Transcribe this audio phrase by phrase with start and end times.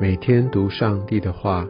[0.00, 1.66] 每天读上帝的话，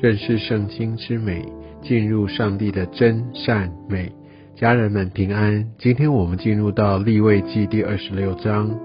[0.00, 1.44] 认识圣经之美，
[1.82, 4.12] 进入上帝的真善美。
[4.54, 5.68] 家人们平安。
[5.78, 8.78] 今天我们进入到立位记第二十六章，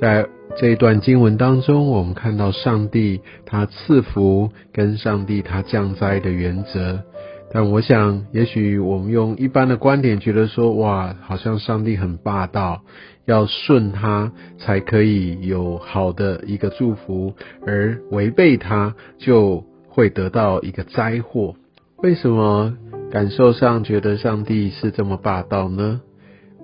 [0.00, 0.26] 在
[0.56, 7.02] 这一段经文当中，我们看到上帝他赐福跟上帝他降灾的原则。
[7.52, 12.80] 但我想，也许我们用一般的观点觉得说，哇，好像上帝很霸道，
[13.26, 17.34] 要顺他才可以有好的一个祝福，
[17.66, 21.54] 而违背他就会得到一个灾祸。
[21.98, 22.76] 为什么
[23.10, 26.00] 感受上觉得上帝是这么霸道呢？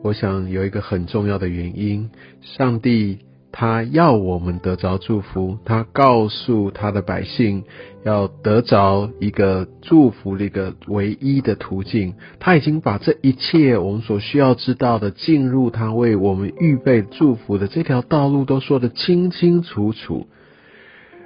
[0.02, 2.10] 我想有一个很重要的原因，
[2.42, 3.18] 上帝。
[3.52, 7.64] 他要我们得着祝福，他告诉他的百姓
[8.04, 12.14] 要得着一个祝福的一个唯一的途径。
[12.38, 20.28] 他已经把这一切我们所需要知道的，进入他为我们预备祝福的这条道路，都说得清清楚楚。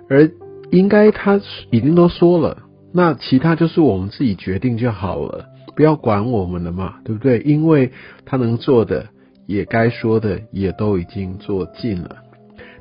[0.09, 0.31] 而
[0.71, 5.45] 应该他已经都说了，那其他就是我们自己决定就好了，
[5.77, 7.41] 不要管我们了嘛，对不对？
[7.41, 7.93] 因为
[8.25, 9.09] 他能做的。
[9.47, 12.17] 也该说的也都已经做尽了，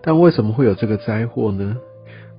[0.01, 1.77] 但为什么会有这个灾祸呢？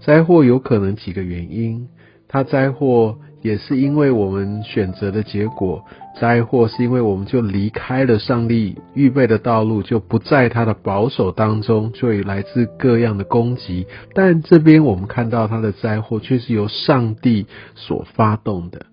[0.00, 1.88] 灾祸有可能几个原因，
[2.28, 5.84] 它灾祸也是因为我们选择的结果，
[6.20, 13.86] 灾祸是因为我们就离开了上帝预备的道路，就不在他的保守当中，就以来自各样的攻击。
[14.14, 18.86] 但这边我们看到他的灾祸却是由上帝所发动的。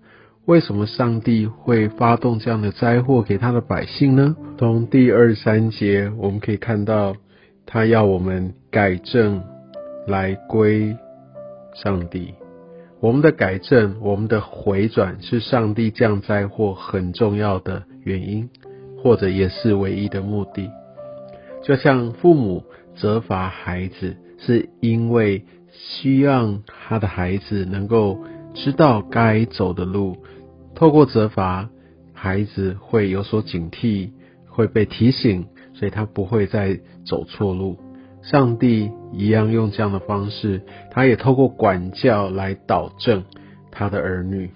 [0.44, 4.36] 为什么上帝会发动这样的灾祸给他的百姓呢？
[4.58, 7.14] 从第二三节我们可以看到，
[7.64, 9.44] 他要我们改正
[10.06, 10.96] 来归
[11.74, 12.34] 上帝。
[12.98, 18.50] 我们的改正，我们的回转，是上帝降灾祸很重要的原因，
[19.00, 20.70] 或者也是唯一的目的。
[21.62, 22.64] 就像父母
[22.96, 28.18] 责罚孩子，是因为希望他的孩子能够
[28.54, 30.16] 知道该走的路。
[30.74, 31.68] 透过责罚，
[32.12, 34.10] 孩子会有所警惕，
[34.48, 37.78] 会被提醒，所以他不会再走错路。
[38.22, 43.24] 上帝一样用这样的方式，他也透过管教来导正
[43.70, 44.50] 他的儿女。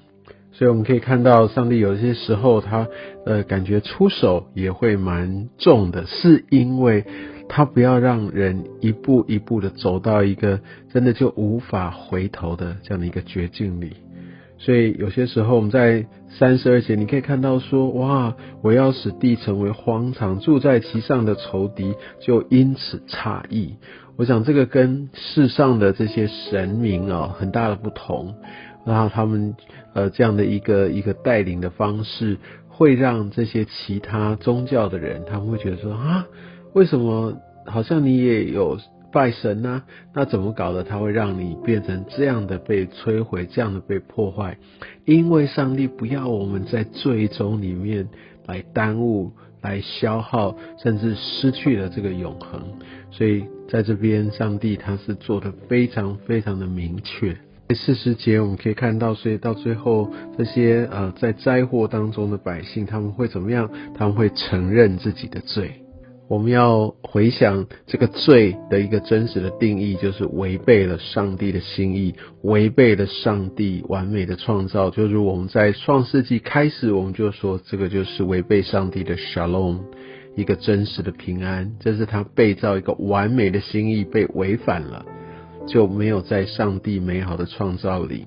[0.58, 2.88] 所以我们可以看到，上帝有些时候他
[3.26, 7.04] 呃感觉出手也会蛮重的，是因为
[7.46, 10.60] 他不要让人一步一步的走到一个
[10.94, 13.96] 真的就无法回头的这样的一个绝境里。
[14.56, 16.06] 所以有些时候我们在
[16.38, 23.74] 三十二节，你可以看到说，哇，我要使地成为荒场，住在其上的仇敌就因此诧异。
[24.16, 28.36] 我想这个跟世上的这些神明啊，很大的不同。
[28.86, 29.54] 然后他们
[29.92, 32.38] 呃这样的一个一个带领的方式，
[32.68, 36.26] 会让这些其他宗教的人，他们会觉得说啊，
[36.72, 37.36] 为什么
[37.66, 38.78] 好像你也有？
[39.12, 39.84] 拜神呢？
[40.12, 40.84] 那怎么搞的？
[40.84, 44.58] 他会让你变成这样的被摧毁，这样的被破坏？
[45.06, 48.08] 因为上帝不要我们在最终里面
[48.44, 49.32] 来耽误、
[49.62, 52.60] 来消耗，甚至失去了这个永恒。
[53.10, 57.38] 所以在这边，上帝他是做的非常非常的明确。
[57.74, 63.70] 四十节我们可以看到，所以到最后，这些呃在灾祸当中的百姓，他们会怎么样？
[63.94, 65.82] 他们会承认自己的罪。
[66.28, 74.90] 我们要回想这个罪的一个真实的定义，就是违背了上帝的心意，违背了上帝完美的创造。
[74.90, 79.78] 就如我们在创世纪开始，我们就说这个就是违背上帝的 shalom，
[80.34, 81.72] 一个真实的平安。
[81.78, 85.06] 这是他被造一个完美的心意被违反了，
[85.66, 88.26] 就没有在上帝美好的创造里。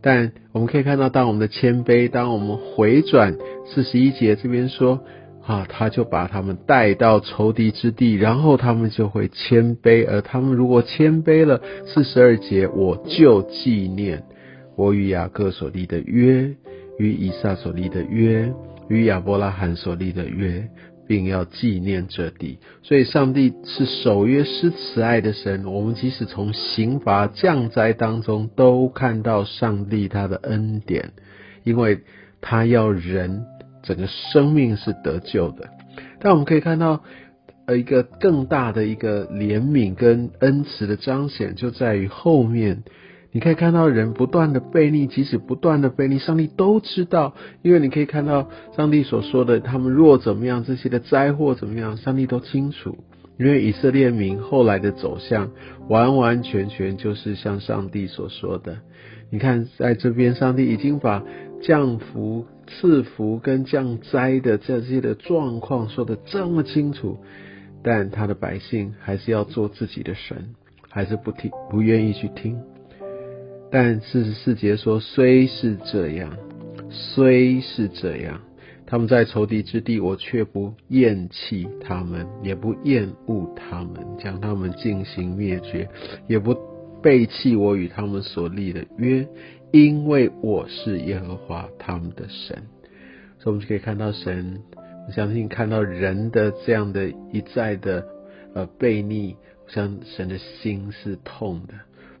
[0.00, 3.36] 但我们可以看到，当我们的谦卑，当我们回转，
[3.66, 5.00] 四十一节这边说。
[5.44, 10.08] 啊，他就把他们带到仇敌之地，然后他们就会谦卑。
[10.08, 14.22] 而他们如果谦卑了，四十二节，我就纪念
[14.76, 16.54] 我与雅各所立的约，
[16.96, 18.52] 与以撒所立的约，
[18.88, 20.68] 与亚伯拉罕所立的约，
[21.12, 22.58] 并要纪念这地。
[22.82, 25.66] 所以，上帝是守约施慈爱的神。
[25.66, 31.12] 我们即使从刑罚降灾当中，都看到上帝他的恩典，
[31.64, 32.00] 因为
[32.40, 33.44] 他要人。
[33.84, 35.68] 整个生命是得救的，
[36.20, 37.02] 但我们可以看到，
[37.66, 42.84] 呃，一个更大的一个怜悯跟恩慈的彰显，就在于后面，
[43.32, 52.98] 你可以看到人不断的背逆，即使不断的背逆，上帝都知道，因为你可以看到上帝所说的，他们若怎么样，这些的灾祸怎么样，上帝都清楚，
[53.38, 55.50] 因为以色列民后来的走向，
[55.88, 58.78] 完完全全就是像上帝所说的。
[59.30, 61.24] 你看，在这边，上帝已经把
[61.62, 62.46] 降福。
[62.80, 67.18] 赐福跟降灾的这些的状况说的这么清楚，
[67.82, 70.54] 但他的百姓还是要做自己的神，
[70.88, 72.58] 还是不听，不愿意去听。
[73.72, 76.36] 但四十四节说，虽是这样，
[76.90, 78.42] 虽是这样，
[78.84, 85.88] 他们在仇敌之地，我却不厌弃他们，也不厌恶他们，将他们进行灭绝，
[86.28, 86.54] 也不
[87.02, 89.26] 背弃我与他们所立的约，
[89.70, 92.62] 因为我是耶和华他们的神。
[93.38, 94.60] 所以，我们就可以看到神。
[95.08, 98.06] 我相信看到人的这样的一再的
[98.54, 99.34] 呃背逆，
[99.66, 101.72] 像神的心是痛的，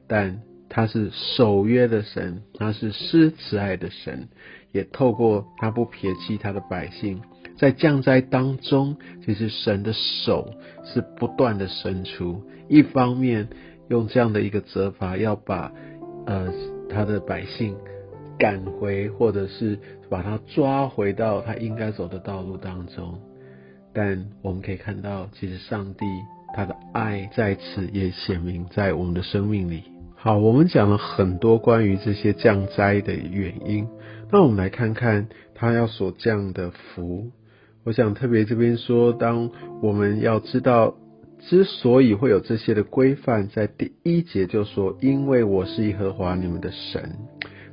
[0.08, 0.40] 但
[0.74, 4.28] 他是守约的神，他是施慈爱的神，
[4.72, 7.20] 也透过他不撇弃他的百姓，
[7.58, 13.48] 在降灾当中，其实神的手是不断的伸出，一方面
[13.90, 15.70] 用这样的一个责罚，要把
[16.24, 16.50] 呃
[16.88, 17.76] 他的百姓。
[18.38, 19.78] 赶回，或者是
[20.10, 23.20] 把他抓回到他应该走的道路当中。
[23.92, 26.06] 但我们可以看到，其实上帝
[26.52, 29.91] 他的爱在此也显明在我们的生命里。
[30.24, 33.88] 好，我们讲了很多关于这些降灾的原因，
[34.30, 37.32] 那我们来看看他要所降的福。
[37.82, 39.50] 我想特别这边说，当
[39.82, 40.94] 我们要知道
[41.40, 47.16] 之所以会有这些的规范，在第一节就说：“因为我是耶和华你们的神。”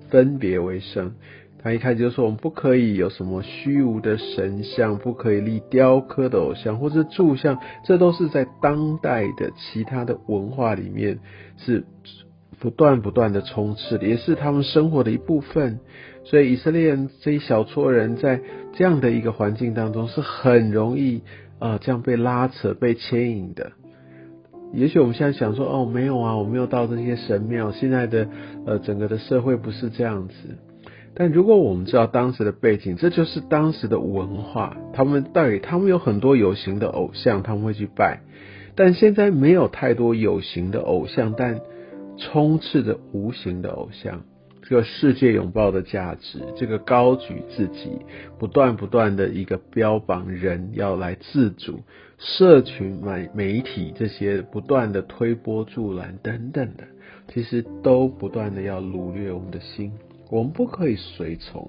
[0.10, 1.14] 分别为圣，
[1.62, 11.20] 他一开始就说我们不可以有什么虚无的神像，不可以立雕刻的偶像或者铸像，这都是在当代的其他的文化里面
[11.58, 11.86] 是
[12.60, 15.80] 不断不断的充斥，也是他们生活的一部分。
[16.24, 18.42] 所以以色列人这一小撮人在
[18.74, 21.22] 这样的一个环境当中是很容易
[21.58, 23.72] 啊这样被拉扯、被牵引的。
[24.72, 27.72] 也许我们现在想说，哦，没有啊，我没有到这些神庙。
[27.72, 28.28] 现在的
[28.68, 30.34] 呃，整个的社会不是这样子。
[31.16, 34.78] 但如果我们知道当时的背景，这就是当时的文化。
[34.94, 38.22] 他们到底，他们有很多有形的偶像，他们会去拜。
[38.76, 41.62] 但现在没有太多有形的偶像，但
[42.20, 44.24] 充斥着无形的偶像。
[44.62, 47.90] 这个世界拥抱的价值，这个高举自己，
[48.38, 51.80] 不断不断的一个标榜人要来自主，
[52.20, 56.84] 社群媒媒体这些不断的推波助澜等等的，
[57.34, 59.92] 其实都不断的要掳掠我们的心。
[60.30, 61.68] 我们不可以随从，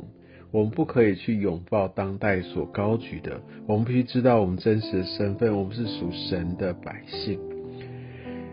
[0.51, 7.50] 我们不可以去拥抱当代所高举的，我们必须知道我们真实的身份，我们是属神的百姓。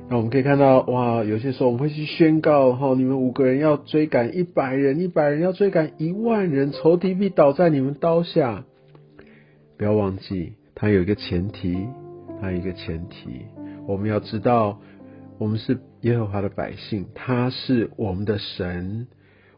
[0.10, 8.64] 那我们可以看到，哇，有些时候我们会去宣告，哈，你们五个人要追赶一百人，一百人要追赶一万人，仇敌必倒在你们刀下。
[9.78, 11.88] 不要忘记，它有一个前提，
[12.40, 13.48] 它有一个前提，
[13.86, 14.80] 我们要知道，
[15.40, 19.08] 我们是耶和华的百姓，他是我们的神，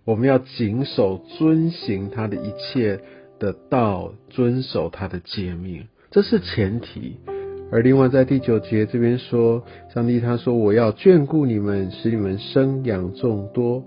[0.04, 3.00] 我们要谨守遵行他的一切
[3.38, 7.18] 的道，遵守他的诫命，这是前提。
[7.72, 9.64] 而另外在第九节这边说，
[9.94, 13.84] 上帝他说我要眷顾你们，使你们生养众多。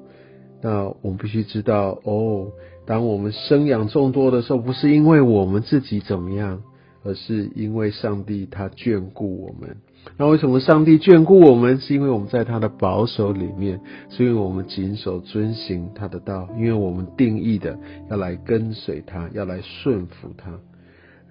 [0.61, 2.46] 那我们必须知道哦，
[2.87, 6.62] 当我们生养众多的时候，不是因为我们自己怎么样，
[7.02, 9.76] 而是因为上帝他眷顾我们。
[10.17, 11.81] 那为什么上帝眷顾我们？
[11.81, 17.76] 是因为我们在他的保守里面，是因为我们谨守遵行他的道，因为我们定义的
[18.11, 20.53] 要来跟随他，要来顺服他。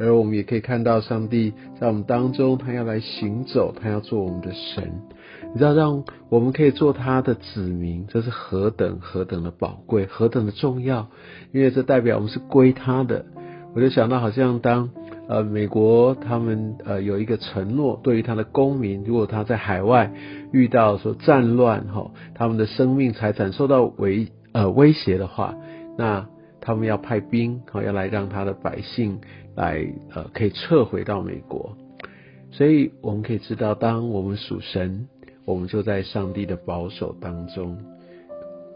[0.02, 4.92] 而我们也可以看到，上帝在我们当中，他要来行走，他要做我们的神。
[5.54, 11.08] 你知道，让我们可以做他的子民，这是何等何等的宝贵，何等的重要。
[11.52, 13.26] 因为这代表我们是归他的。
[13.74, 14.90] 我就想到，好像当
[15.30, 20.12] 呃美国他们呃有一个承诺，对于他的公民，如果他在海外
[20.52, 25.56] 遇到说战乱哈，他们的生命财产受到威呃威胁的话，
[25.98, 26.28] 那
[26.62, 29.20] 他们要派兵好要来让他的百姓。
[29.54, 31.76] 来，呃，可以撤回到美国，
[32.52, 35.10] 所以我们可以知道，当我们属神，
[35.44, 37.78] 我们就在上帝的保守当中，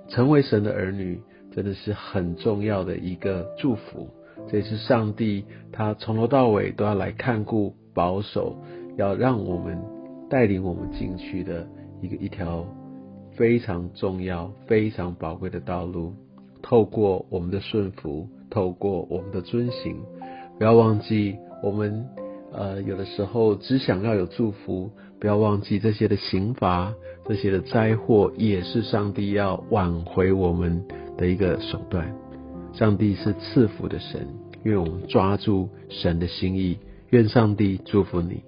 [0.10, 1.22] 成为神的儿女，
[1.54, 4.10] 真的是很重要的一个祝福。
[4.50, 8.58] 这也是上帝他从头到尾都要来看顾、保守，
[8.98, 9.82] 要让我们
[10.30, 11.65] 带领我们进去的
[12.01, 12.65] 一个一条
[13.38, 16.13] 非常重要、非常宝贵的道路。
[16.67, 19.98] 透过我们的顺服，透过我们的遵行。
[20.57, 22.03] 不要忘记，我们
[22.51, 24.89] 呃有的时候只想要有祝福。
[25.19, 26.91] 不要忘记这些的刑罚，
[27.27, 30.84] 这些的灾祸，也是上帝要挽回我们
[31.17, 32.12] 的一个手段。
[32.74, 34.27] 上帝是赐福的神，
[34.63, 36.79] 愿我们抓住神的心意。
[37.12, 38.43] 愿上帝祝福你。